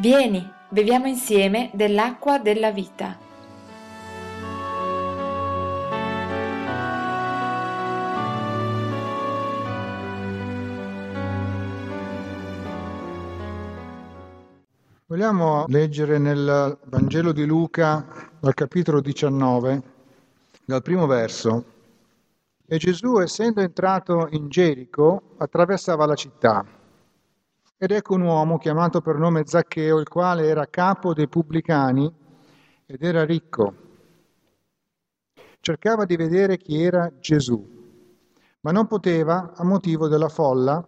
[0.00, 3.18] Vieni, beviamo insieme dell'acqua della vita.
[15.06, 18.06] Vogliamo leggere nel Vangelo di Luca,
[18.38, 19.82] dal capitolo 19,
[20.64, 21.64] dal primo verso.
[22.64, 26.77] E Gesù, essendo entrato in Gerico, attraversava la città.
[27.78, 32.12] Ed ecco un uomo chiamato per nome Zaccheo, il quale era capo dei pubblicani
[32.84, 33.74] ed era ricco.
[35.60, 37.64] Cercava di vedere chi era Gesù,
[38.62, 40.86] ma non poteva a motivo della folla,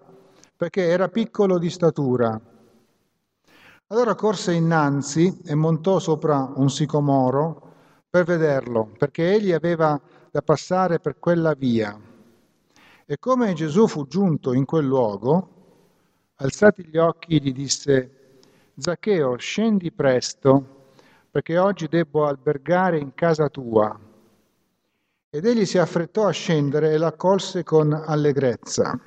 [0.56, 2.40] perché era piccolo di statura
[3.92, 7.72] allora corse innanzi e montò sopra un sicomoro
[8.08, 11.98] per vederlo, perché egli aveva da passare per quella via.
[13.04, 15.59] E come Gesù fu giunto in quel luogo,
[16.40, 18.38] alzati gli occhi gli disse,
[18.76, 20.78] Zaccheo, scendi presto,
[21.30, 23.98] perché oggi debbo albergare in casa tua.
[25.32, 28.98] Ed egli si affrettò a scendere e l'accolse con allegrezza.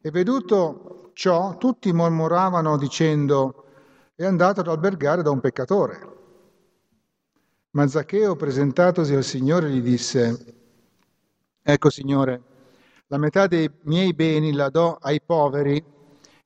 [0.00, 3.64] E veduto ciò tutti mormoravano dicendo
[4.14, 6.16] è andato ad albergare da un peccatore.
[7.70, 10.54] Ma Zaccheo, presentatosi al Signore, gli disse,
[11.62, 12.42] ecco Signore,
[13.08, 15.82] la metà dei miei beni la do ai poveri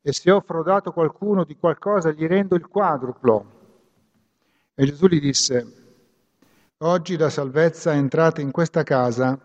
[0.00, 3.60] e se ho frodato qualcuno di qualcosa gli rendo il quadruplo.
[4.74, 5.66] E Gesù gli disse,
[6.78, 9.38] oggi la salvezza è entrata in questa casa,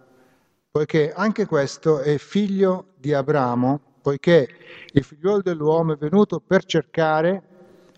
[0.70, 4.48] poiché anche questo è figlio di Abramo, poiché
[4.94, 7.44] il figliuolo dell'uomo è venuto per cercare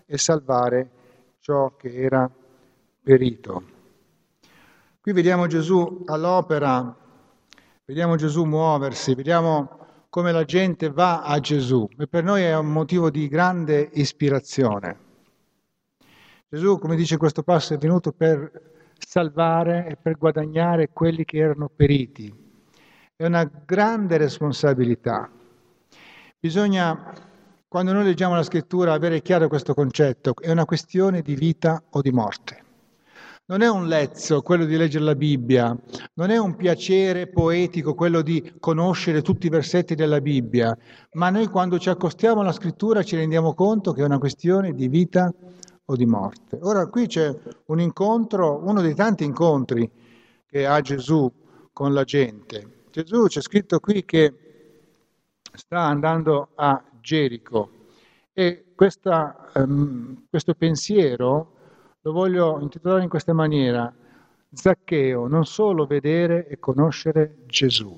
[0.06, 0.90] e salvare
[1.40, 2.30] ciò che era
[3.02, 3.78] perito.
[5.00, 6.94] Qui vediamo Gesù all'opera,
[7.90, 12.70] vediamo Gesù muoversi, vediamo come la gente va a Gesù e per noi è un
[12.70, 14.96] motivo di grande ispirazione.
[16.48, 21.68] Gesù, come dice questo passo, è venuto per salvare e per guadagnare quelli che erano
[21.68, 22.32] periti.
[23.16, 25.28] È una grande responsabilità.
[26.38, 27.12] Bisogna,
[27.66, 32.00] quando noi leggiamo la scrittura, avere chiaro questo concetto, è una questione di vita o
[32.02, 32.69] di morte.
[33.50, 35.76] Non è un lezzo quello di leggere la Bibbia,
[36.14, 40.78] non è un piacere poetico quello di conoscere tutti i versetti della Bibbia,
[41.14, 44.86] ma noi quando ci accostiamo alla scrittura ci rendiamo conto che è una questione di
[44.86, 45.34] vita
[45.84, 46.60] o di morte.
[46.62, 49.90] Ora qui c'è un incontro, uno dei tanti incontri
[50.46, 51.28] che ha Gesù
[51.72, 52.84] con la gente.
[52.92, 54.32] Gesù c'è scritto qui che
[55.52, 57.70] sta andando a Gerico
[58.32, 61.58] e questa, um, questo pensiero
[62.02, 63.92] lo voglio intitolare in questa maniera,
[64.52, 67.96] Zaccheo, non solo vedere e conoscere Gesù,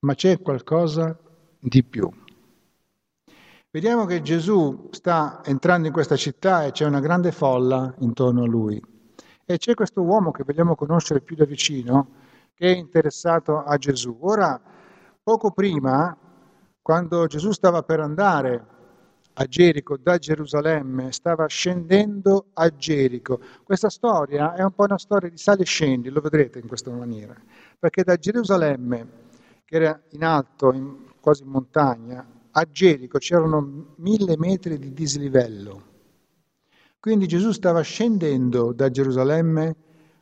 [0.00, 1.18] ma c'è qualcosa
[1.58, 2.10] di più.
[3.70, 8.46] Vediamo che Gesù sta entrando in questa città e c'è una grande folla intorno a
[8.46, 8.80] lui.
[9.46, 12.08] E c'è questo uomo che vogliamo conoscere più da vicino,
[12.54, 14.16] che è interessato a Gesù.
[14.20, 14.60] Ora,
[15.22, 16.16] poco prima,
[16.80, 18.73] quando Gesù stava per andare
[19.34, 23.40] a Gerico da Gerusalemme, stava scendendo a Gerico.
[23.64, 26.90] Questa storia è un po' una storia di sale e scendi, lo vedrete in questa
[26.90, 27.34] maniera,
[27.78, 29.08] perché da Gerusalemme,
[29.64, 35.92] che era in alto, in, quasi in montagna, a Gerico c'erano mille metri di dislivello.
[37.00, 39.76] Quindi Gesù stava scendendo da Gerusalemme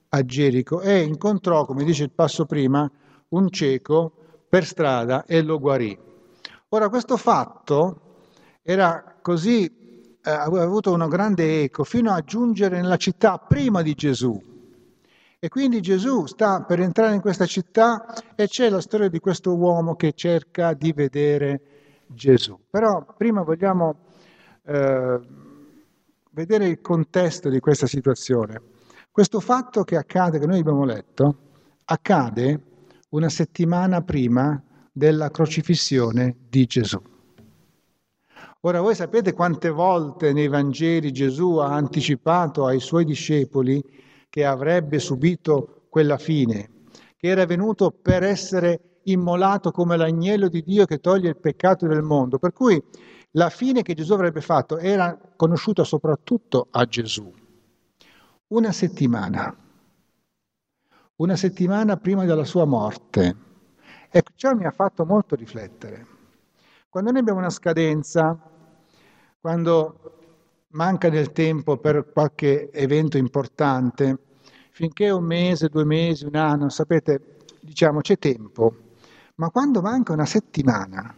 [0.08, 2.90] a Gerico e incontrò, come dice il passo prima,
[3.28, 4.12] un cieco
[4.48, 5.96] per strada e lo guarì.
[6.70, 8.11] Ora questo fatto
[8.62, 9.66] era così,
[10.22, 14.50] eh, aveva avuto una grande eco fino a giungere nella città prima di Gesù.
[15.38, 18.06] E quindi Gesù sta per entrare in questa città
[18.36, 21.60] e c'è la storia di questo uomo che cerca di vedere
[22.06, 22.56] Gesù.
[22.70, 23.96] Però prima vogliamo
[24.64, 25.20] eh,
[26.30, 28.60] vedere il contesto di questa situazione.
[29.10, 31.36] Questo fatto che accade, che noi abbiamo letto,
[31.86, 32.60] accade
[33.08, 34.62] una settimana prima
[34.92, 37.11] della crocifissione di Gesù.
[38.64, 43.82] Ora voi sapete quante volte nei Vangeli Gesù ha anticipato ai suoi discepoli
[44.28, 46.84] che avrebbe subito quella fine,
[47.16, 52.02] che era venuto per essere immolato come l'agnello di Dio che toglie il peccato del
[52.02, 52.38] mondo.
[52.38, 52.80] Per cui
[53.32, 57.32] la fine che Gesù avrebbe fatto era conosciuta soprattutto a Gesù.
[58.48, 59.56] Una settimana,
[61.16, 63.50] una settimana prima della sua morte,
[64.14, 66.06] Ecco, ciò mi ha fatto molto riflettere.
[66.90, 68.51] Quando noi abbiamo una scadenza,
[69.42, 74.16] quando manca del tempo per qualche evento importante,
[74.70, 78.74] finché un mese, due mesi, un anno, sapete, diciamo c'è tempo,
[79.34, 81.12] ma quando manca una settimana,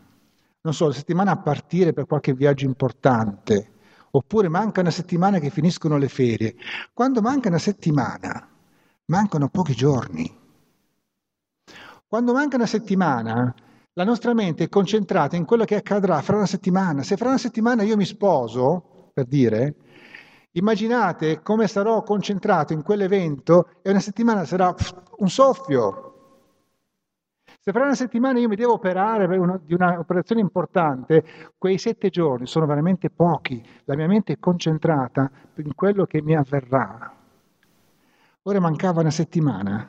[0.62, 3.72] non so, la settimana a partire per qualche viaggio importante,
[4.14, 6.54] Oppure manca una settimana che finiscono le ferie.
[6.92, 8.48] Quando manca una settimana,
[9.06, 10.32] mancano pochi giorni.
[12.06, 13.52] Quando manca una settimana,
[13.96, 17.04] la nostra mente è concentrata in quello che accadrà fra una settimana.
[17.04, 19.74] Se fra una settimana io mi sposo, per dire,
[20.52, 24.74] immaginate come sarò concentrato in quell'evento e una settimana sarà
[25.18, 26.10] un soffio.
[27.60, 31.24] Se fra una settimana io mi devo operare di un'operazione importante,
[31.56, 33.64] quei sette giorni sono veramente pochi.
[33.84, 37.14] La mia mente è concentrata in quello che mi avverrà.
[38.42, 39.88] Ora mancava una settimana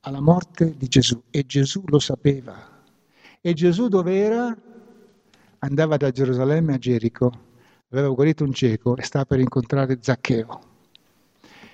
[0.00, 2.77] alla morte di Gesù e Gesù lo sapeva.
[3.40, 4.56] E Gesù dove era?
[5.60, 7.32] Andava da Gerusalemme a Gerico,
[7.90, 10.60] aveva guarito un cieco e stava per incontrare Zaccheo.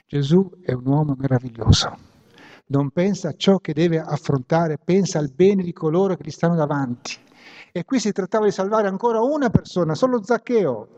[0.06, 2.12] Gesù è un uomo meraviglioso
[2.66, 6.54] non pensa a ciò che deve affrontare, pensa al bene di coloro che gli stanno
[6.54, 7.16] davanti.
[7.72, 10.88] E qui si trattava di salvare ancora una persona, solo Zaccheo.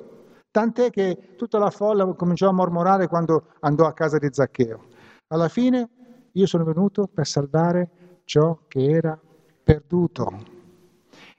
[0.50, 4.84] Tant'è che tutta la folla cominciò a mormorare quando andò a casa di Zaccheo.
[5.28, 5.88] Alla fine
[6.32, 9.18] io sono venuto per salvare ciò che era
[9.64, 10.55] perduto.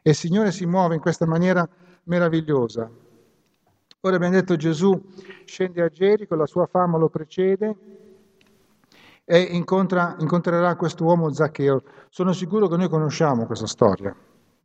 [0.07, 1.68] E il Signore si muove in questa maniera
[2.04, 2.89] meravigliosa.
[4.00, 4.98] Ora abbiamo detto Gesù
[5.44, 7.75] scende a Gerico, la sua fama lo precede,
[9.25, 11.83] e incontra, incontrerà questo uomo Zaccheo.
[12.07, 14.15] Sono sicuro che noi conosciamo questa storia,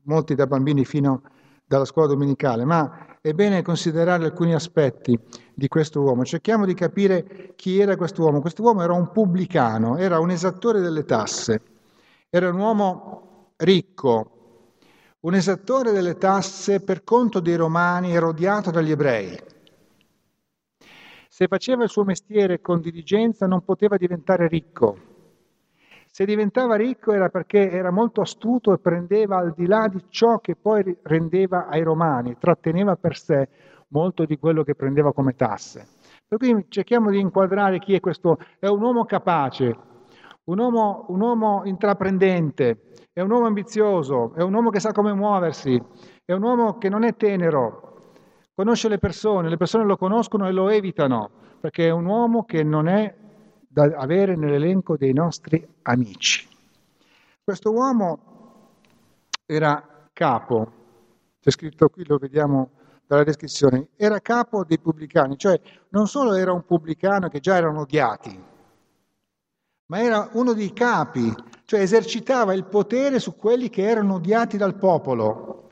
[0.03, 1.23] molti da bambini fino
[1.67, 5.19] dalla scuola domenicale, ma è bene considerare alcuni aspetti
[5.53, 6.25] di questo uomo.
[6.25, 8.41] Cerchiamo di capire chi era questo uomo.
[8.41, 11.63] Questo uomo era un pubblicano, era un esattore delle tasse,
[12.31, 14.37] era un uomo ricco,
[15.23, 19.39] un esattore delle tasse per conto dei romani, era odiato dagli ebrei.
[21.29, 25.11] Se faceva il suo mestiere con diligenza non poteva diventare ricco.
[26.11, 30.41] Se diventava ricco era perché era molto astuto e prendeva al di là di ciò
[30.41, 33.49] che poi rendeva ai romani, tratteneva per sé
[33.89, 35.87] molto di quello che prendeva come tasse.
[36.27, 38.39] Per cui cerchiamo di inquadrare chi è questo.
[38.59, 39.77] È un uomo capace,
[40.45, 45.13] un uomo, un uomo intraprendente, è un uomo ambizioso, è un uomo che sa come
[45.13, 45.81] muoversi,
[46.25, 47.93] è un uomo che non è tenero,
[48.55, 52.63] Conosce le persone, le persone lo conoscono e lo evitano, perché è un uomo che
[52.63, 53.15] non è
[53.67, 56.47] da avere nell'elenco dei nostri amici.
[57.43, 58.19] Questo uomo
[59.47, 60.71] era capo,
[61.41, 62.73] c'è scritto qui, lo vediamo
[63.07, 67.81] dalla descrizione, era capo dei pubblicani, cioè non solo era un pubblicano che già erano
[67.81, 68.39] odiati,
[69.93, 71.35] ma era uno dei capi,
[71.67, 75.69] cioè esercitava il potere su quelli che erano odiati dal popolo.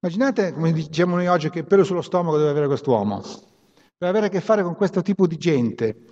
[0.00, 3.20] Immaginate, come diciamo noi oggi, che pelo sullo stomaco deve avere quest'uomo,
[3.98, 6.06] per avere a che fare con questo tipo di gente.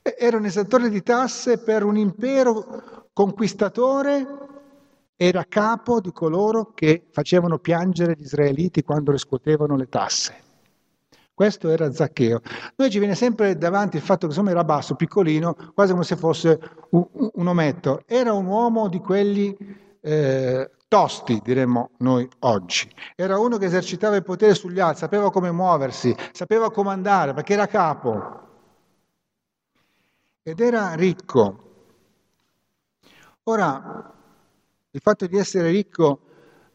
[0.00, 4.24] Era un esattore di tasse per un impero conquistatore,
[5.16, 10.45] era capo di coloro che facevano piangere gli israeliti quando riscuotevano le tasse.
[11.36, 12.40] Questo era Zaccheo.
[12.76, 16.16] Noi ci viene sempre davanti il fatto che insomma era basso, piccolino, quasi come se
[16.16, 16.58] fosse
[16.92, 18.04] un, un ometto.
[18.06, 19.54] Era un uomo di quelli
[20.00, 22.90] eh, tosti, diremmo noi oggi.
[23.14, 27.66] Era uno che esercitava il potere sugli altri, sapeva come muoversi, sapeva comandare, perché era
[27.66, 28.40] capo.
[30.42, 31.64] Ed era ricco.
[33.42, 34.10] Ora,
[34.90, 36.18] il fatto di essere ricco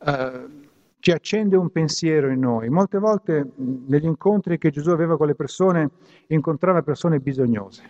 [0.05, 0.60] eh,
[1.01, 2.69] ci accende un pensiero in noi.
[2.69, 5.89] Molte volte negli incontri che Gesù aveva con le persone,
[6.27, 7.83] incontrava persone bisognose,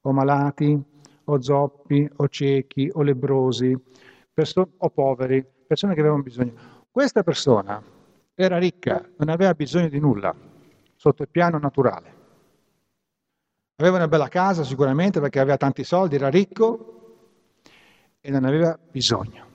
[0.00, 0.82] o malati,
[1.24, 3.76] o zoppi, o ciechi, o lebrosi,
[4.32, 6.52] perso- o poveri, persone che avevano bisogno.
[6.90, 7.82] Questa persona
[8.34, 10.34] era ricca, non aveva bisogno di nulla
[10.96, 12.16] sotto il piano naturale.
[13.76, 16.94] Aveva una bella casa sicuramente perché aveva tanti soldi, era ricco
[18.20, 19.47] e non aveva bisogno.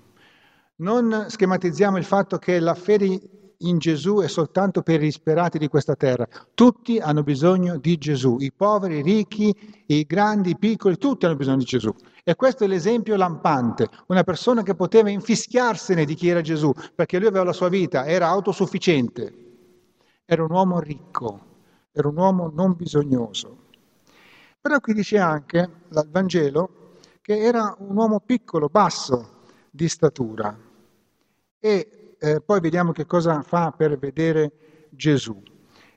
[0.75, 3.21] Non schematizziamo il fatto che la fede
[3.59, 6.27] in Gesù è soltanto per i disperati di questa terra.
[6.55, 11.35] Tutti hanno bisogno di Gesù, i poveri, i ricchi, i grandi, i piccoli, tutti hanno
[11.35, 11.93] bisogno di Gesù.
[12.23, 17.19] E questo è l'esempio lampante, una persona che poteva infischiarsene di chi era Gesù, perché
[17.19, 19.33] lui aveva la sua vita, era autosufficiente,
[20.25, 21.39] era un uomo ricco,
[21.91, 23.57] era un uomo non bisognoso.
[24.59, 29.32] Però qui dice anche dal Vangelo che era un uomo piccolo, basso
[29.73, 30.55] di statura.
[31.59, 34.51] E eh, poi vediamo che cosa fa per vedere
[34.91, 35.41] Gesù.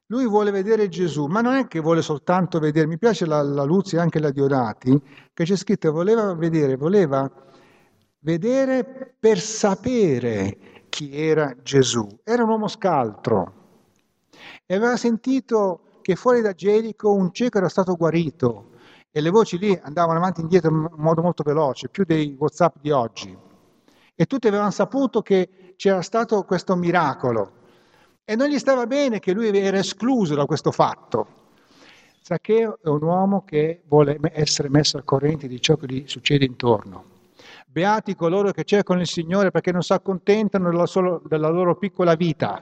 [0.06, 3.64] Lui vuole vedere Gesù, ma non è che vuole soltanto vedere, mi piace la, la
[3.64, 4.98] Luzzi e anche la Diodati,
[5.34, 7.30] che c'è scritto voleva vedere, voleva
[8.20, 12.06] vedere per sapere chi era Gesù.
[12.24, 13.52] Era un uomo scaltro
[14.64, 18.70] e aveva sentito che fuori da Gerico un cieco era stato guarito
[19.10, 22.76] e le voci lì andavano avanti e indietro in modo molto veloce, più dei WhatsApp
[22.80, 23.45] di oggi.
[24.18, 27.52] E tutti avevano saputo che c'era stato questo miracolo.
[28.24, 31.44] E non gli stava bene che lui era escluso da questo fatto.
[32.22, 36.44] Zaccheo è un uomo che vuole essere messo al corrente di ciò che gli succede
[36.46, 37.04] intorno.
[37.66, 42.14] Beati coloro che cercano il Signore perché non si accontentano della, solo, della loro piccola
[42.14, 42.60] vita,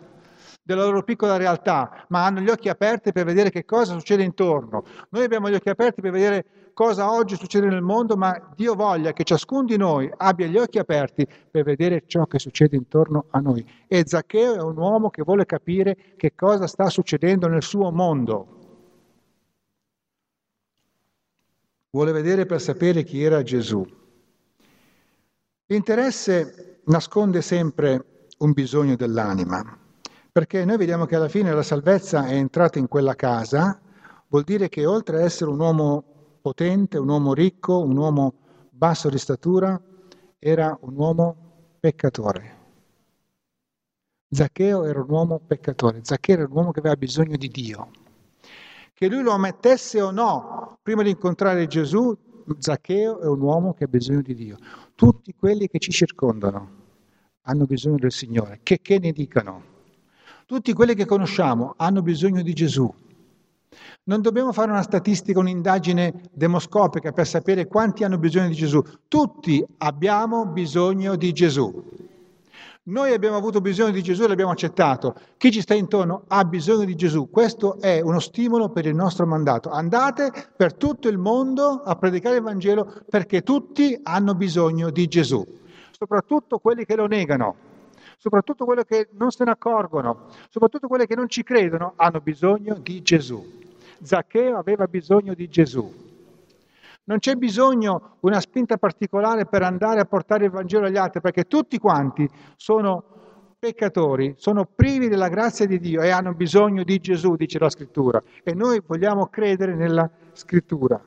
[0.64, 4.84] della loro piccola realtà, ma hanno gli occhi aperti per vedere che cosa succede intorno.
[5.10, 9.12] Noi abbiamo gli occhi aperti per vedere cosa oggi succede nel mondo, ma Dio voglia
[9.12, 13.40] che ciascuno di noi abbia gli occhi aperti per vedere ciò che succede intorno a
[13.40, 13.64] noi.
[13.86, 18.48] E Zaccheo è un uomo che vuole capire che cosa sta succedendo nel suo mondo.
[21.90, 23.86] Vuole vedere per sapere chi era Gesù.
[25.66, 29.78] L'interesse nasconde sempre un bisogno dell'anima,
[30.34, 33.80] perché noi vediamo che alla fine la salvezza è entrata in quella casa,
[34.26, 36.02] vuol dire che oltre ad essere un uomo
[36.42, 38.34] potente, un uomo ricco, un uomo
[38.68, 39.80] basso di statura,
[40.40, 41.36] era un uomo
[41.78, 42.56] peccatore.
[44.28, 47.90] Zaccheo era un uomo peccatore, Zaccheo era un uomo che aveva bisogno di Dio.
[48.92, 52.12] Che lui lo ammettesse o no, prima di incontrare Gesù,
[52.58, 54.56] Zaccheo è un uomo che ha bisogno di Dio.
[54.96, 56.82] Tutti quelli che ci circondano
[57.42, 59.73] hanno bisogno del Signore, che, che ne dicano.
[60.46, 62.92] Tutti quelli che conosciamo hanno bisogno di Gesù.
[64.04, 68.82] Non dobbiamo fare una statistica, un'indagine demoscopica per sapere quanti hanno bisogno di Gesù.
[69.08, 71.82] Tutti abbiamo bisogno di Gesù.
[72.82, 75.14] Noi abbiamo avuto bisogno di Gesù e l'abbiamo accettato.
[75.38, 77.30] Chi ci sta intorno ha bisogno di Gesù.
[77.30, 79.70] Questo è uno stimolo per il nostro mandato.
[79.70, 85.42] Andate per tutto il mondo a predicare il Vangelo perché tutti hanno bisogno di Gesù,
[85.90, 87.63] soprattutto quelli che lo negano,
[88.24, 92.74] soprattutto quelli che non se ne accorgono, soprattutto quelli che non ci credono hanno bisogno
[92.74, 93.60] di Gesù.
[94.00, 95.92] Zaccheo aveva bisogno di Gesù.
[97.04, 101.44] Non c'è bisogno una spinta particolare per andare a portare il Vangelo agli altri, perché
[101.44, 102.26] tutti quanti
[102.56, 103.04] sono
[103.58, 108.22] peccatori, sono privi della grazia di Dio e hanno bisogno di Gesù, dice la scrittura.
[108.42, 110.98] E noi vogliamo credere nella scrittura.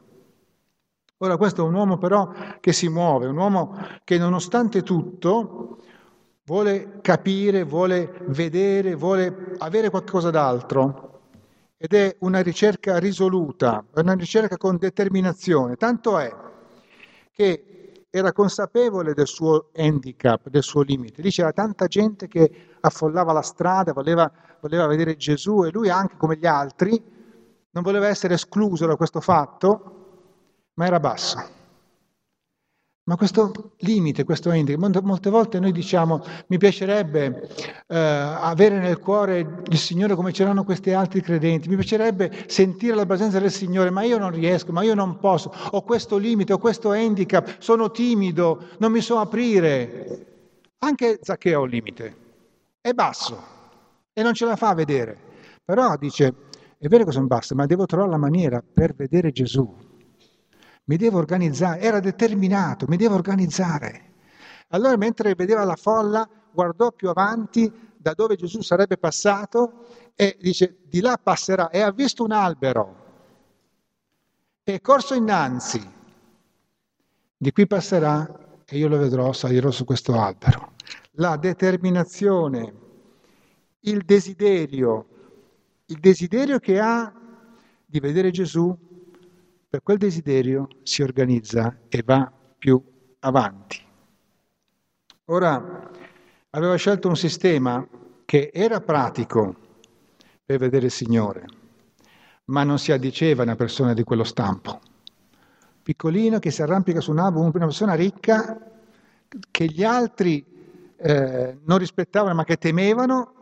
[1.18, 5.80] Ora questo è un uomo però che si muove, un uomo che nonostante tutto
[6.48, 11.20] vuole capire, vuole vedere, vuole avere qualcosa d'altro
[11.77, 15.75] ed è una ricerca risoluta, una ricerca con determinazione.
[15.75, 16.34] Tanto è
[17.34, 21.22] che era consapevole del suo handicap, del suo limite.
[21.22, 22.50] Lì c'era tanta gente che
[22.80, 27.16] affollava la strada, voleva, voleva vedere Gesù e lui anche come gli altri
[27.72, 31.57] non voleva essere escluso da questo fatto, ma era basso.
[33.08, 37.50] Ma questo limite, questo handicap, molte volte noi diciamo mi piacerebbe
[37.88, 42.96] eh, avere nel cuore il Signore come ce l'hanno questi altri credenti, mi piacerebbe sentire
[42.96, 46.52] la presenza del Signore, ma io non riesco, ma io non posso, ho questo limite,
[46.52, 50.26] ho questo handicap, sono timido, non mi so aprire.
[50.80, 52.16] Anche Zaccheo ha un limite,
[52.82, 53.42] è basso
[54.12, 55.18] e non ce la fa vedere,
[55.64, 56.34] però dice,
[56.78, 59.87] è vero che sono basso, ma devo trovare la maniera per vedere Gesù
[60.88, 64.13] mi devo organizzare, era determinato, mi devo organizzare.
[64.70, 70.79] Allora mentre vedeva la folla, guardò più avanti da dove Gesù sarebbe passato e dice
[70.84, 73.06] di là passerà e ha visto un albero
[74.74, 75.82] è corso innanzi,
[77.38, 80.74] di qui passerà e io lo vedrò, salirò su questo albero.
[81.12, 82.74] La determinazione,
[83.79, 85.08] il desiderio,
[85.86, 87.13] il desiderio che ha
[87.86, 88.77] di vedere Gesù
[89.70, 92.82] per quel desiderio si organizza e va più
[93.20, 93.84] avanti.
[95.26, 95.92] Ora,
[96.52, 97.86] aveva scelto un sistema
[98.24, 99.56] che era pratico
[100.46, 101.46] per vedere il Signore,
[102.46, 104.80] ma non si addiceva a una persona di quello stampo.
[105.84, 108.58] Piccolino che si arrampica su un albero, una persona ricca
[109.52, 110.46] che gli altri
[110.96, 113.34] eh, non rispettavano ma che temevano,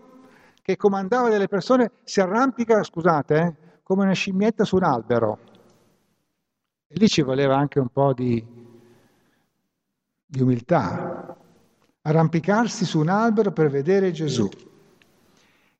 [0.64, 5.54] che comandava delle persone, si arrampica, scusate, eh, come una scimmietta su un albero
[6.96, 8.42] e lì ci voleva anche un po' di,
[10.26, 11.38] di umiltà,
[12.02, 14.48] arrampicarsi su un albero per vedere Gesù.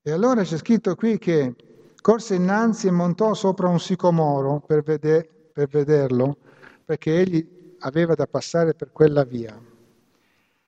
[0.02, 1.56] E allora c'è scritto qui che
[2.02, 6.38] corse innanzi e montò sopra un sicomoro per, veder, per vederlo,
[6.84, 9.58] perché egli aveva da passare per quella via.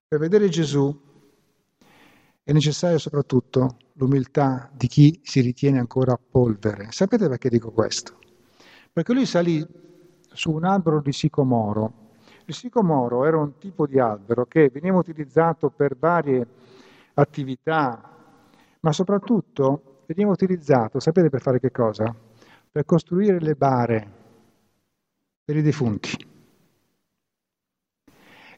[0.08, 0.98] Per vedere Gesù
[2.42, 6.88] è necessaria soprattutto l'umiltà di chi si ritiene ancora polvere.
[6.92, 8.18] Sapete perché dico questo?
[8.94, 9.86] Perché lui salì
[10.38, 12.06] su un albero di sicomoro.
[12.46, 16.48] Il sicomoro era un tipo di albero che veniva utilizzato per varie
[17.16, 18.00] attività,
[18.80, 22.16] ma soprattutto veniva utilizzato, sapete per fare che cosa?
[22.72, 24.12] Per costruire le bare
[25.44, 26.16] per i defunti.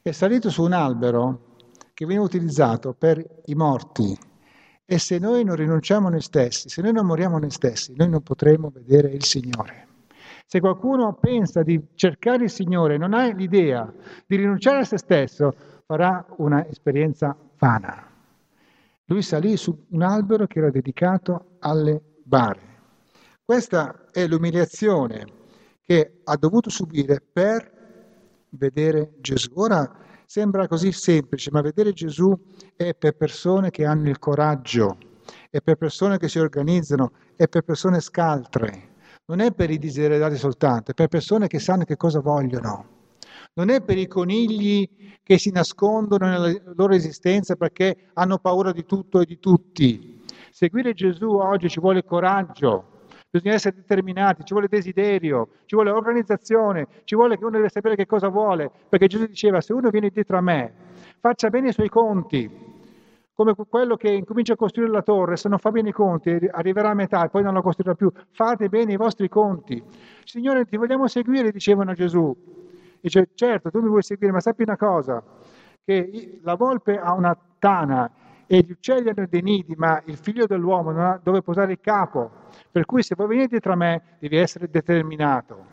[0.02, 1.56] È salito su un albero
[1.94, 4.16] che veniva utilizzato per i morti
[4.84, 7.94] E se noi non rinunciamo a noi stessi, se noi non moriamo a noi stessi,
[7.96, 9.89] noi non potremo vedere il Signore.
[10.52, 13.88] Se qualcuno pensa di cercare il Signore, non ha l'idea
[14.26, 15.54] di rinunciare a se stesso,
[15.86, 18.04] farà un'esperienza vana.
[19.04, 22.60] Lui salì su un albero che era dedicato alle bare.
[23.44, 25.24] Questa è l'umiliazione
[25.82, 29.52] che ha dovuto subire per vedere Gesù.
[29.54, 29.88] Ora
[30.26, 32.36] sembra così semplice, ma vedere Gesù
[32.74, 34.98] è per persone che hanno il coraggio,
[35.48, 38.89] è per persone che si organizzano, è per persone scaltre
[39.30, 42.98] non è per i diseredati soltanto, è per persone che sanno che cosa vogliono.
[43.52, 48.84] Non è per i conigli che si nascondono nella loro esistenza perché hanno paura di
[48.84, 50.20] tutto e di tutti.
[50.50, 56.88] Seguire Gesù oggi ci vuole coraggio, bisogna essere determinati, ci vuole desiderio, ci vuole organizzazione,
[57.04, 60.10] ci vuole che uno deve sapere che cosa vuole, perché Gesù diceva se uno viene
[60.10, 60.72] dietro a me,
[61.20, 62.69] faccia bene i suoi conti,
[63.40, 66.90] come quello che incomincia a costruire la torre, se non fa bene i conti, arriverà
[66.90, 68.12] a metà e poi non la costruirà più.
[68.32, 69.82] Fate bene i vostri conti.
[70.24, 72.36] Signore, ti vogliamo seguire, dicevano a Gesù.
[73.00, 75.24] Dice, certo, tu mi vuoi seguire, ma sappi una cosa,
[75.82, 78.10] che la volpe ha una tana
[78.46, 81.80] e gli uccelli hanno dei nidi, ma il figlio dell'uomo non ha dove posare il
[81.80, 82.30] capo.
[82.70, 85.64] Per cui se vuoi venire dietro a me, devi essere determinato.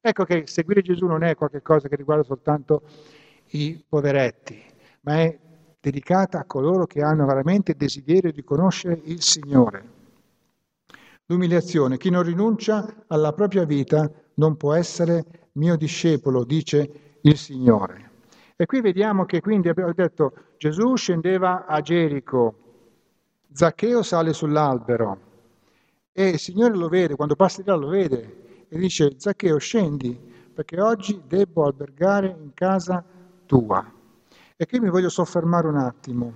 [0.00, 2.82] Ecco che seguire Gesù non è qualcosa che riguarda soltanto
[3.50, 4.60] i poveretti,
[5.02, 5.38] ma è
[5.86, 9.94] dedicata a coloro che hanno veramente desiderio di conoscere il Signore.
[11.26, 18.10] L'umiliazione, chi non rinuncia alla propria vita non può essere mio discepolo, dice il Signore.
[18.56, 22.54] E qui vediamo che quindi abbiamo detto Gesù scendeva a Gerico,
[23.52, 25.18] Zaccheo sale sull'albero
[26.12, 30.18] e il Signore lo vede, quando passa di là lo vede e dice Zaccheo scendi
[30.52, 33.04] perché oggi devo albergare in casa
[33.46, 33.95] tua.
[34.58, 36.32] E qui mi voglio soffermare un attimo.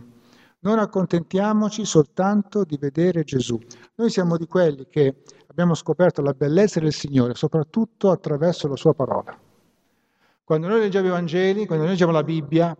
[0.59, 3.59] Non accontentiamoci soltanto di vedere Gesù.
[3.95, 8.93] Noi siamo di quelli che abbiamo scoperto la bellezza del Signore, soprattutto attraverso la sua
[8.93, 9.35] parola.
[10.45, 12.77] Quando noi leggiamo i Vangeli, quando noi leggiamo la Bibbia,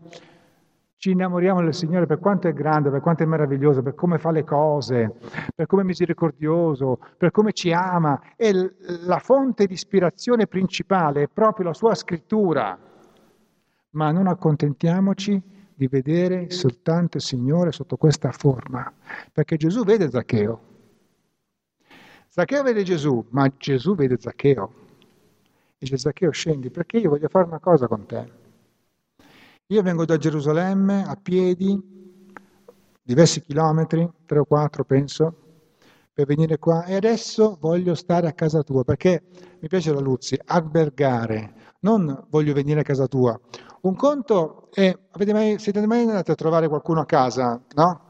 [0.97, 4.31] ci innamoriamo del Signore per quanto è grande, per quanto è meraviglioso, per come fa
[4.33, 5.15] le cose,
[5.55, 8.21] per come è misericordioso, per come ci ama.
[8.37, 8.75] E
[9.07, 12.79] la fonte di ispirazione principale è proprio la sua scrittura
[13.91, 15.41] ma non accontentiamoci
[15.75, 18.93] di vedere soltanto il Signore sotto questa forma,
[19.33, 20.69] perché Gesù vede Zaccheo.
[22.29, 24.75] Zaccheo vede Gesù, ma Gesù vede Zaccheo.
[25.79, 28.33] Dice Zaccheo scendi perché io voglio fare una cosa con te.
[29.69, 31.81] Io vengo da Gerusalemme a piedi,
[33.03, 35.35] diversi chilometri, tre o quattro penso,
[36.13, 39.23] per venire qua e adesso voglio stare a casa tua perché
[39.61, 43.41] mi piace la Luzzi, albergare, non voglio venire a casa tua.
[43.83, 44.95] Un conto è,
[45.33, 48.01] mai, siete mai andati a trovare qualcuno a casa, no?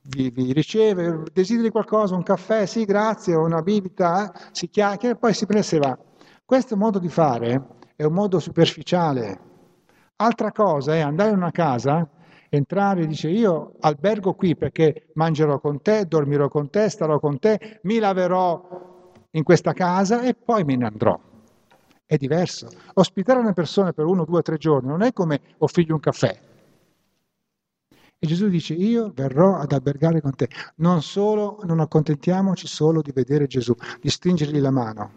[0.00, 4.48] Vi, vi, riceve, desideri qualcosa, un caffè, sì, grazie, una bibita, eh?
[4.52, 5.98] si chiacchiera e poi si prende e se va.
[6.42, 9.38] Questo modo di fare è un modo superficiale.
[10.16, 12.08] Altra cosa è andare in una casa,
[12.48, 17.38] entrare e dire io albergo qui perché mangerò con te, dormirò con te, starò con
[17.38, 21.27] te, mi laverò in questa casa e poi me ne andrò.
[22.10, 22.70] È diverso.
[22.94, 26.40] Ospitare una persona per uno, due, tre giorni non è come offrirgli un caffè.
[28.18, 30.48] E Gesù dice, io verrò ad albergare con te.
[30.76, 35.10] Non solo, non accontentiamoci solo di vedere Gesù, di stringergli la mano,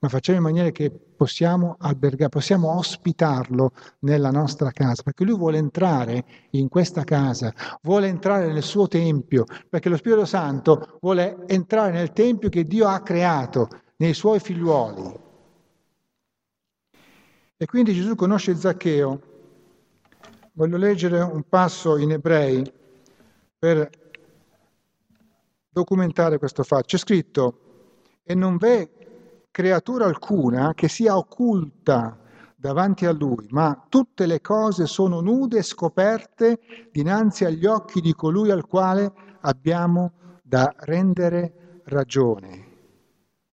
[0.00, 5.58] ma facciamo in maniera che possiamo albergare, possiamo ospitarlo nella nostra casa, perché lui vuole
[5.58, 11.92] entrare in questa casa, vuole entrare nel suo tempio, perché lo Spirito Santo vuole entrare
[11.92, 15.26] nel tempio che Dio ha creato nei suoi figliuoli.
[17.60, 19.20] E quindi Gesù conosce Zaccheo.
[20.52, 22.62] Voglio leggere un passo in ebrei
[23.58, 23.90] per
[25.68, 26.84] documentare questo fatto.
[26.86, 27.58] C'è scritto,
[28.22, 28.88] e non v'è
[29.50, 32.16] creatura alcuna che sia occulta
[32.54, 36.60] davanti a lui, ma tutte le cose sono nude e scoperte
[36.92, 40.12] dinanzi agli occhi di colui al quale abbiamo
[40.44, 42.67] da rendere ragione.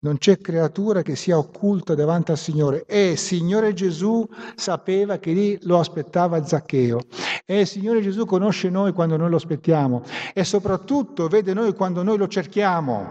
[0.02, 2.86] Non c'è creatura che sia occulta davanti al Signore.
[2.86, 7.02] E Signore Gesù sapeva che lì lo aspettava Zaccheo.
[7.46, 10.04] E Signore Gesù conosce noi quando noi lo aspettiamo.
[10.34, 13.08] E soprattutto vede noi quando noi lo cerchiamo.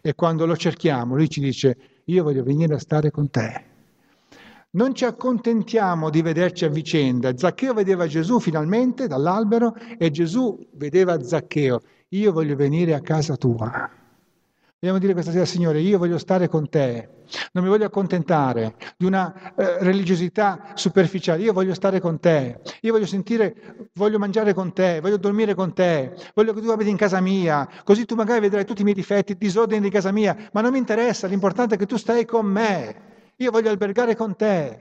[0.00, 3.64] E quando lo cerchiamo, lui ci dice, io voglio venire a stare con te.
[4.70, 7.36] Non ci accontentiamo di vederci a vicenda.
[7.36, 11.80] Zaccheo vedeva Gesù finalmente dall'albero e Gesù vedeva Zaccheo.
[12.10, 13.99] Io voglio venire a casa tua.
[14.82, 19.04] Dobbiamo dire questa sera, Signore, io voglio stare con te, non mi voglio accontentare di
[19.04, 24.72] una eh, religiosità superficiale, io voglio stare con te, io voglio sentire, voglio mangiare con
[24.72, 28.40] te, voglio dormire con te, voglio che tu abiti in casa mia, così tu magari
[28.40, 31.74] vedrai tutti i miei difetti, il disordine di casa mia, ma non mi interessa, l'importante
[31.74, 34.78] è che tu stai con me, io voglio albergare con te.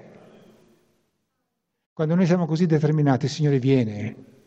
[1.91, 4.38] Quando noi siamo così determinati, Signore viene.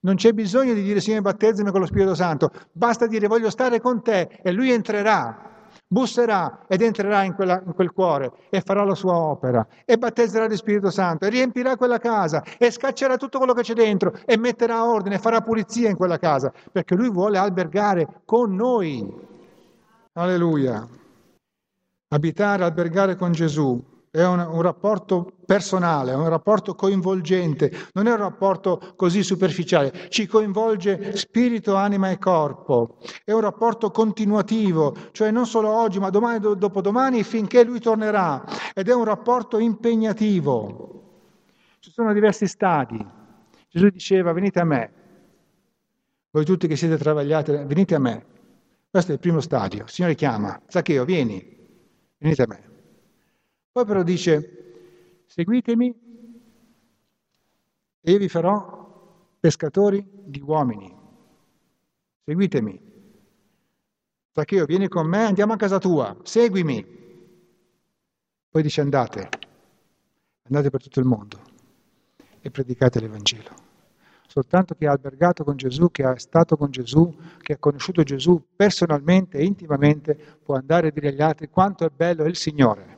[0.00, 3.80] Non c'è bisogno di dire Signore battezzami con lo Spirito Santo, basta dire voglio stare
[3.80, 5.48] con te e Lui entrerà,
[5.86, 10.46] busserà ed entrerà in, quella, in quel cuore e farà la sua opera e battezzerà
[10.46, 14.36] di Spirito Santo e riempirà quella casa e scaccerà tutto quello che c'è dentro e
[14.36, 19.06] metterà ordine, farà pulizia in quella casa perché Lui vuole albergare con noi.
[20.12, 20.86] Alleluia.
[22.08, 28.10] Abitare, albergare con Gesù è un, un, rapporto personale, è un rapporto coinvolgente, non è
[28.10, 35.30] un rapporto così superficiale, ci coinvolge spirito, anima e corpo, è un rapporto continuativo, cioè
[35.30, 40.96] non solo oggi, ma domani, dopodomani, finché lui tornerà, ed è un rapporto impegnativo.
[41.78, 43.04] Ci sono diversi stadi.
[43.70, 44.92] Gesù diceva venite a me,
[46.30, 48.24] voi tutti che siete travagliati, venite a me.
[48.90, 49.84] Questo è il primo stadio.
[49.84, 51.56] Il Signore chiama, Zaccheo, vieni,
[52.18, 52.77] venite a me.
[53.78, 55.94] Poi però dice, seguitemi
[58.00, 60.92] e io vi farò pescatori di uomini.
[62.24, 62.82] Seguitemi.
[64.32, 66.84] Zaccheo, vieni con me, andiamo a casa tua, seguimi.
[68.48, 69.28] Poi dice andate,
[70.42, 71.40] andate per tutto il mondo
[72.40, 73.54] e predicate l'Evangelo.
[74.26, 78.44] Soltanto chi ha albergato con Gesù, che è stato con Gesù, che ha conosciuto Gesù
[78.56, 82.96] personalmente e intimamente, può andare a dire agli altri quanto è bello il Signore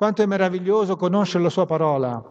[0.00, 2.24] quanto è meraviglioso conoscere la sua parola,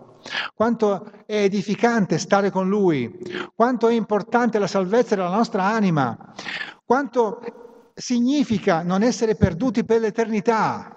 [0.56, 3.16] quanto è edificante stare con Lui,
[3.54, 6.34] quanto è importante la salvezza della nostra anima,
[6.84, 10.96] quanto significa non essere perduti per l'eternità.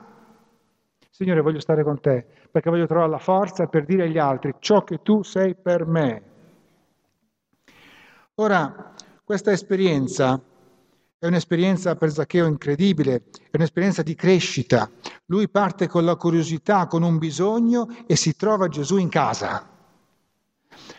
[1.10, 4.82] Signore, voglio stare con te perché voglio trovare la forza per dire agli altri ciò
[4.82, 6.22] che tu sei per me.
[8.36, 10.40] Ora, questa esperienza
[11.22, 14.90] è un'esperienza per Zaccheo incredibile, è un'esperienza di crescita.
[15.32, 19.66] Lui parte con la curiosità, con un bisogno e si trova Gesù in casa.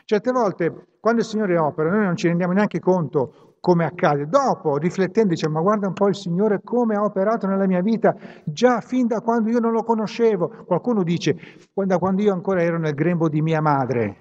[0.05, 4.25] Certe volte, quando il Signore opera, noi non ci rendiamo neanche conto come accade.
[4.27, 8.15] Dopo, riflettendo, diciamo, ma guarda un po' il Signore come ha operato nella mia vita,
[8.43, 10.63] già fin da quando io non lo conoscevo.
[10.65, 11.37] Qualcuno dice,
[11.71, 14.17] da quando io ancora ero nel grembo di mia madre.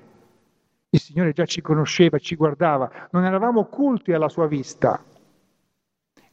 [0.90, 5.03] Il Signore già ci conosceva, ci guardava, non eravamo occulti alla sua vista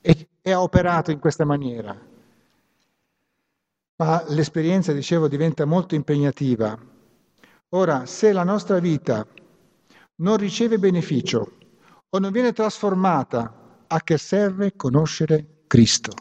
[0.02, 2.09] e, e ha operato in questa maniera.
[4.00, 6.78] Ma l'esperienza, dicevo, diventa molto impegnativa.
[7.70, 9.28] Ora, se la nostra vita
[10.16, 11.58] non riceve beneficio
[12.10, 16.14] o non viene trasformata, a che serve conoscere Cristo?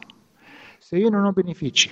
[0.77, 1.89] Se io non ho benefici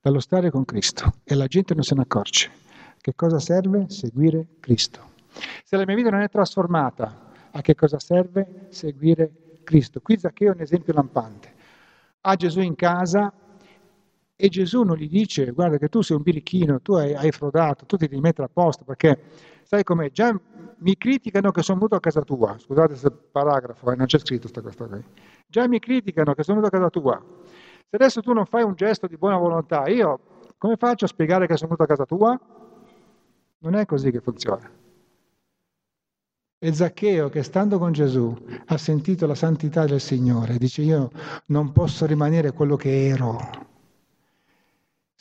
[0.00, 2.50] dallo stare con Cristo e la gente non se ne accorge,
[2.98, 3.90] che cosa serve?
[3.90, 5.10] Seguire Cristo.
[5.62, 8.68] Se la mia vita non è trasformata, a che cosa serve?
[8.70, 10.00] Seguire Cristo.
[10.00, 11.52] Qui Zaccheo è un esempio lampante.
[12.22, 13.30] Ha Gesù in casa
[14.44, 17.86] e Gesù non gli dice guarda che tu sei un birichino, tu hai, hai frodato,
[17.86, 19.16] tu ti devi mettere a posto perché
[19.62, 20.36] sai com'è, già
[20.78, 24.48] mi criticano che sono venuto a casa tua, scusate se paragrafo, eh, non c'è scritto
[24.50, 25.04] questa cosa qui,
[25.46, 27.24] già mi criticano che sono venuto a casa tua,
[27.88, 30.18] se adesso tu non fai un gesto di buona volontà, io
[30.58, 32.40] come faccio a spiegare che sono venuto a casa tua?
[33.58, 34.68] Non è così che funziona.
[36.58, 41.10] E Zaccheo, che stando con Gesù, ha sentito la santità del Signore, dice io
[41.46, 43.70] non posso rimanere quello che ero.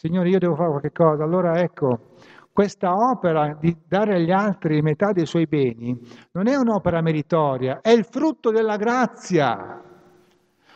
[0.01, 1.23] Signore, io devo fare qualche cosa.
[1.23, 2.15] Allora ecco,
[2.51, 5.95] questa opera di dare agli altri metà dei suoi beni
[6.31, 9.79] non è un'opera meritoria, è il frutto della grazia.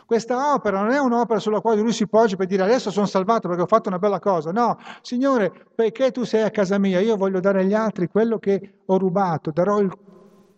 [0.05, 3.47] Questa opera non è un'opera sulla quale lui si poggia per dire adesso sono salvato
[3.47, 4.51] perché ho fatto una bella cosa.
[4.51, 8.81] No, Signore, perché tu sei a casa mia, io voglio dare agli altri quello che
[8.85, 9.91] ho rubato, darò il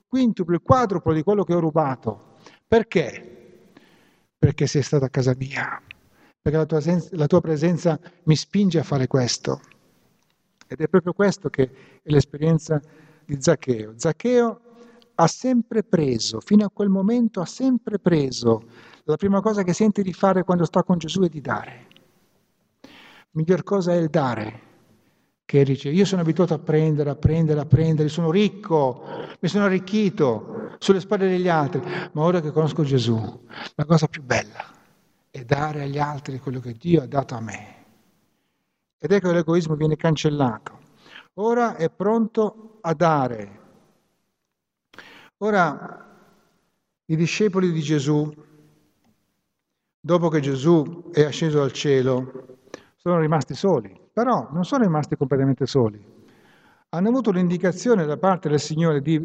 [0.10, 2.36] quintuplo, il quadruplo di quello che ho rubato.
[2.68, 3.70] Perché?
[4.38, 5.82] Perché sei stato a casa mia,
[6.50, 9.60] perché la tua, la tua presenza mi spinge a fare questo.
[10.68, 11.64] Ed è proprio questo che
[12.02, 12.82] è l'esperienza
[13.26, 13.94] di Zaccheo.
[13.98, 14.62] Zaccheo
[15.16, 18.64] ha sempre preso, fino a quel momento ha sempre preso,
[19.04, 21.88] la prima cosa che sente di fare quando sta con Gesù è di dare.
[23.32, 24.62] Miglior cosa è il dare,
[25.44, 29.04] che dice io sono abituato a prendere, a prendere, a prendere, sono ricco,
[29.40, 31.82] mi sono arricchito sulle spalle degli altri,
[32.12, 34.76] ma ora che conosco Gesù, la cosa più bella
[35.48, 37.86] dare agli altri quello che Dio ha dato a me.
[39.00, 40.78] Ed ecco che l'egoismo viene cancellato.
[41.36, 43.60] Ora è pronto a dare.
[45.38, 46.06] Ora
[47.06, 48.32] i discepoli di Gesù
[50.00, 52.60] dopo che Gesù è asceso al cielo,
[52.96, 56.04] sono rimasti soli, però non sono rimasti completamente soli.
[56.90, 59.20] Hanno avuto l'indicazione da parte del Signore di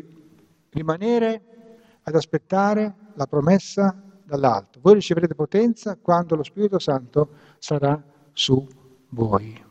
[0.71, 4.79] rimanere ad aspettare la promessa dall'alto.
[4.81, 8.67] Voi riceverete potenza quando lo Spirito Santo sarà su
[9.11, 9.63] voi.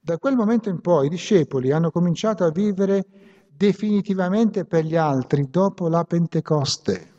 [0.00, 3.04] Da quel momento in poi i discepoli hanno cominciato a vivere
[3.56, 7.12] definitivamente per gli altri dopo la Pentecoste.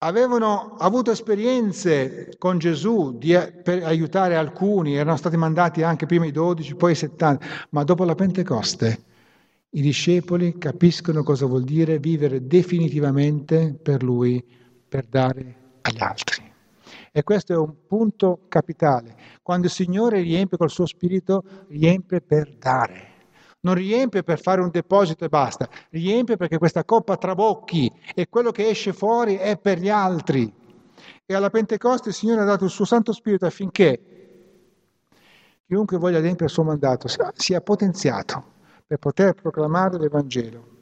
[0.00, 3.32] Avevano avuto esperienze con Gesù di,
[3.64, 8.04] per aiutare alcuni, erano stati mandati anche prima i dodici, poi i settanta, ma dopo
[8.04, 9.06] la Pentecoste
[9.70, 14.42] i discepoli capiscono cosa vuol dire vivere definitivamente per Lui,
[14.88, 16.50] per dare agli altri.
[17.12, 19.14] E questo è un punto capitale.
[19.42, 23.16] Quando il Signore riempie col suo spirito, riempie per dare.
[23.60, 28.52] Non riempie per fare un deposito e basta, riempie perché questa coppa trabocchi e quello
[28.52, 30.50] che esce fuori è per gli altri.
[31.26, 34.00] E alla Pentecoste il Signore ha dato il suo Santo Spirito affinché
[35.66, 38.56] chiunque voglia adempiere il suo mandato sia potenziato
[38.88, 40.76] per poter proclamare l'Evangelo.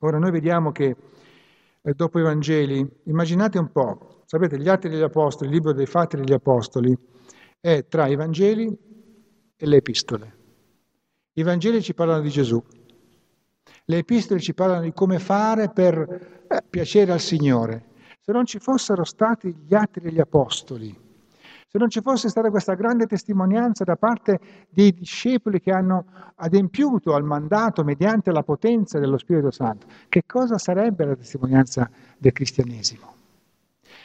[0.00, 0.96] Ora noi vediamo che
[1.80, 5.86] eh, dopo i Vangeli, immaginate un po', sapete, gli Atti degli Apostoli, il libro dei
[5.86, 6.96] Fatti degli Apostoli,
[7.60, 8.66] è tra i Vangeli
[9.56, 10.36] e le Epistole.
[11.34, 12.60] I Vangeli ci parlano di Gesù,
[13.84, 17.92] le Epistole ci parlano di come fare per eh, piacere al Signore.
[18.20, 21.03] Se non ci fossero stati gli Atti degli Apostoli,
[21.74, 24.38] se non ci fosse stata questa grande testimonianza da parte
[24.70, 26.04] dei discepoli che hanno
[26.36, 32.30] adempiuto al mandato mediante la potenza dello Spirito Santo, che cosa sarebbe la testimonianza del
[32.30, 33.12] cristianesimo?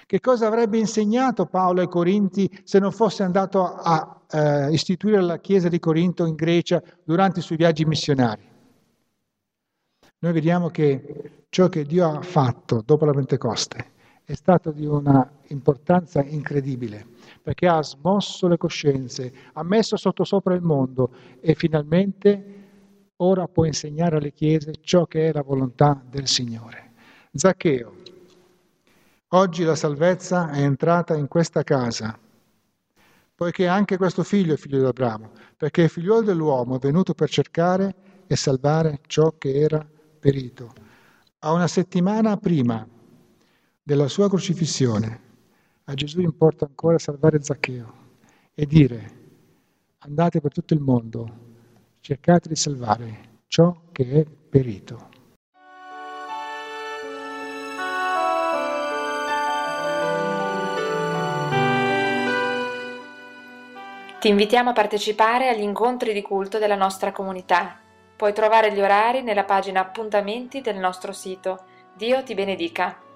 [0.07, 5.37] Che cosa avrebbe insegnato Paolo ai Corinti se non fosse andato a eh, istituire la
[5.37, 8.41] chiesa di Corinto in Grecia durante i suoi viaggi missionari?
[10.17, 13.97] Noi vediamo che ciò che Dio ha fatto dopo la Pentecoste
[14.29, 17.03] è stato di una importanza incredibile
[17.41, 21.09] perché ha smosso le coscienze, ha messo sottosopra il mondo
[21.41, 22.57] e finalmente
[23.15, 26.91] ora può insegnare alle chiese ciò che è la volontà del Signore.
[27.33, 27.95] Zaccheo,
[29.29, 32.15] oggi la salvezza è entrata in questa casa,
[33.33, 37.31] poiché anche questo figlio è figlio di Abramo, perché il figliolo dell'uomo è venuto per
[37.31, 37.95] cercare
[38.27, 39.83] e salvare ciò che era
[40.19, 40.71] perito.
[41.39, 42.85] A una settimana prima
[43.89, 45.19] della sua crocifissione,
[45.85, 47.93] a Gesù importa ancora salvare Zaccheo
[48.53, 49.11] e dire
[50.01, 51.27] andate per tutto il mondo,
[51.99, 55.09] cercate di salvare ciò che è perito.
[64.19, 67.79] Ti invitiamo a partecipare agli incontri di culto della nostra comunità.
[68.15, 71.63] Puoi trovare gli orari nella pagina appuntamenti del nostro sito.
[71.95, 73.07] Dio ti benedica.